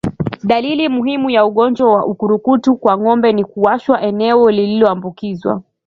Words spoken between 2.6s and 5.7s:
kwa ngombe ni kuwashwa eneo lililoambukizwa